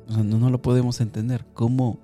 no, 0.08 0.24
no 0.24 0.50
lo 0.50 0.62
podemos 0.62 1.02
entender, 1.02 1.46
cómo 1.54 2.00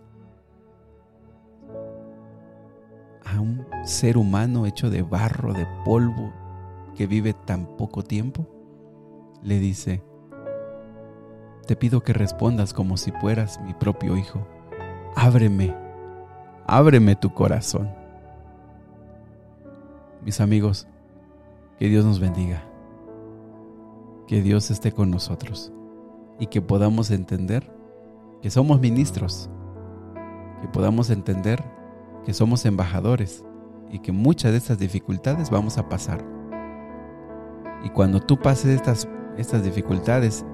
a 3.24 3.40
un 3.40 3.66
ser 3.86 4.18
humano 4.18 4.66
hecho 4.66 4.90
de 4.90 5.04
barro, 5.04 5.54
de 5.54 5.66
polvo, 5.86 6.34
que 6.98 7.08
vive 7.08 7.34
tan 7.34 7.78
poco 7.78 8.04
tiempo, 8.04 8.46
le 9.46 9.60
dice, 9.60 10.04
te 11.66 11.78
pido 11.78 12.02
que 12.02 12.12
respondas 12.12 12.74
como 12.74 12.98
si 12.98 13.14
fueras 13.14 13.62
mi 13.62 13.74
propio 13.74 14.18
hijo. 14.18 14.46
Ábreme 15.16 15.86
ábreme 16.68 17.16
tu 17.16 17.34
corazón. 17.34 17.90
Mis 20.24 20.42
amigos, 20.42 20.88
que 21.78 21.88
Dios 21.88 22.06
nos 22.06 22.20
bendiga, 22.20 22.64
que 24.28 24.42
Dios 24.42 24.72
esté 24.72 24.92
con 24.92 25.12
nosotros 25.12 25.72
y 26.40 26.48
que 26.48 26.62
podamos 26.62 27.12
entender 27.12 27.72
que 28.42 28.50
somos 28.50 28.80
ministros, 28.80 29.50
que 30.62 30.68
podamos 30.68 31.10
entender 31.10 31.64
que 32.26 32.34
somos 32.34 32.66
embajadores 32.66 33.44
y 33.92 34.00
que 34.00 34.12
muchas 34.12 34.52
de 34.52 34.58
estas 34.58 34.80
dificultades 34.80 35.52
vamos 35.52 35.78
a 35.78 35.88
pasar. 35.88 36.26
Y 37.84 37.90
cuando 37.90 38.20
tú 38.20 38.40
pases 38.40 38.76
estas, 38.76 39.08
estas 39.38 39.64
dificultades, 39.64 40.46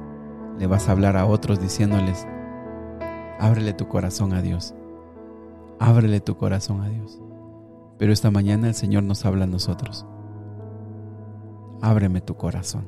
le 0.58 0.68
vas 0.68 0.88
a 0.88 0.92
hablar 0.92 1.18
a 1.18 1.26
otros 1.26 1.60
diciéndoles, 1.60 2.28
ábrele 3.40 3.74
tu 3.74 3.88
corazón 3.88 4.34
a 4.34 4.42
Dios 4.42 4.74
Ábrele 5.82 6.20
tu 6.20 6.38
corazón 6.38 6.82
a 6.82 6.90
Dios. 6.90 7.20
Pero 7.98 8.14
esta 8.14 8.30
mañana 8.30 8.68
el 8.68 8.76
Señor 8.76 9.02
nos 9.02 9.26
habla 9.26 9.46
a 9.46 9.48
nosotros. 9.48 10.06
Ábreme 11.82 12.22
tu 12.22 12.36
corazón. 12.38 12.88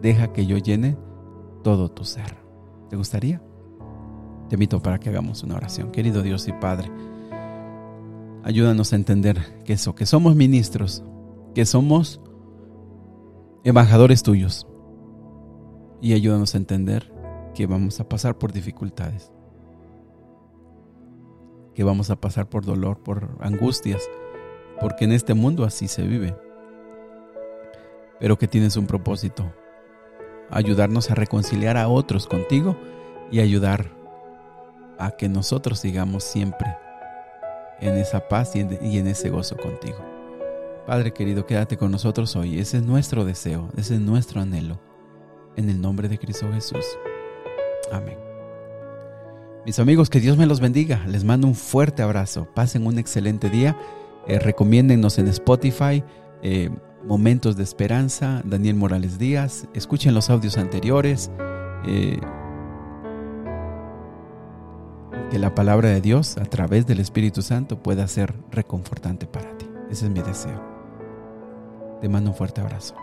Deja 0.00 0.32
que 0.32 0.44
yo 0.44 0.58
llene 0.58 0.98
todo 1.62 1.92
tu 1.92 2.04
ser. 2.04 2.38
¿Te 2.90 2.96
gustaría? 2.96 3.40
Te 4.48 4.56
invito 4.56 4.82
para 4.82 4.98
que 4.98 5.10
hagamos 5.10 5.44
una 5.44 5.54
oración. 5.54 5.92
Querido 5.92 6.22
Dios 6.22 6.48
y 6.48 6.52
Padre, 6.52 6.90
ayúdanos 8.42 8.92
a 8.92 8.96
entender 8.96 9.62
que 9.64 9.74
eso, 9.74 9.94
que 9.94 10.04
somos 10.04 10.34
ministros, 10.34 11.04
que 11.54 11.64
somos 11.64 12.20
embajadores 13.62 14.24
tuyos. 14.24 14.66
Y 16.02 16.12
ayúdanos 16.12 16.54
a 16.54 16.58
entender 16.58 17.10
que 17.54 17.66
vamos 17.66 17.98
a 18.00 18.08
pasar 18.08 18.36
por 18.36 18.52
dificultades 18.52 19.32
que 21.74 21.84
vamos 21.84 22.10
a 22.10 22.16
pasar 22.16 22.48
por 22.48 22.64
dolor, 22.64 22.98
por 22.98 23.30
angustias, 23.40 24.02
porque 24.80 25.04
en 25.04 25.12
este 25.12 25.34
mundo 25.34 25.64
así 25.64 25.88
se 25.88 26.02
vive. 26.02 26.36
Pero 28.20 28.38
que 28.38 28.48
tienes 28.48 28.76
un 28.76 28.86
propósito, 28.86 29.52
ayudarnos 30.50 31.10
a 31.10 31.14
reconciliar 31.14 31.76
a 31.76 31.88
otros 31.88 32.26
contigo 32.26 32.76
y 33.30 33.40
ayudar 33.40 33.90
a 34.98 35.12
que 35.12 35.28
nosotros 35.28 35.80
sigamos 35.80 36.24
siempre 36.24 36.76
en 37.80 37.96
esa 37.96 38.28
paz 38.28 38.54
y 38.54 38.60
en, 38.60 39.06
ese 39.06 39.30
gozo 39.30 39.56
contigo. 39.56 39.98
Padre 40.86 41.12
querido, 41.12 41.46
quédate 41.46 41.76
con 41.76 41.90
nosotros 41.90 42.36
hoy. 42.36 42.58
Ese 42.58 42.76
es 42.76 42.82
nuestro 42.84 43.24
deseo, 43.24 43.70
ese 43.76 43.94
es 43.94 44.00
nuestro 44.00 44.40
anhelo. 44.40 44.78
En 45.56 45.68
el 45.68 45.80
nombre 45.80 46.08
de 46.08 46.18
Cristo 46.18 46.50
Jesús. 46.52 46.84
Amén. 47.90 48.18
Mis 49.64 49.78
amigos, 49.78 50.10
que 50.10 50.20
Dios 50.20 50.36
me 50.36 50.46
los 50.46 50.60
bendiga. 50.60 51.04
Les 51.06 51.24
mando 51.24 51.46
un 51.46 51.54
fuerte 51.54 52.02
abrazo. 52.02 52.48
Pasen 52.54 52.86
un 52.86 52.98
excelente 52.98 53.48
día. 53.48 53.76
Eh, 54.26 54.38
recomiéndennos 54.38 55.18
en 55.18 55.28
Spotify. 55.28 56.02
Eh, 56.42 56.70
Momentos 57.04 57.56
de 57.56 57.64
Esperanza, 57.64 58.42
Daniel 58.44 58.76
Morales 58.76 59.18
Díaz. 59.18 59.68
Escuchen 59.74 60.14
los 60.14 60.30
audios 60.30 60.56
anteriores. 60.56 61.30
Eh, 61.86 62.18
que 65.30 65.38
la 65.38 65.54
palabra 65.54 65.88
de 65.88 66.00
Dios 66.00 66.36
a 66.38 66.44
través 66.44 66.86
del 66.86 67.00
Espíritu 67.00 67.42
Santo 67.42 67.82
pueda 67.82 68.06
ser 68.06 68.34
reconfortante 68.50 69.26
para 69.26 69.56
ti. 69.56 69.66
Ese 69.90 70.06
es 70.06 70.10
mi 70.10 70.20
deseo. 70.20 70.60
Te 72.00 72.08
mando 72.08 72.30
un 72.30 72.36
fuerte 72.36 72.60
abrazo. 72.60 72.94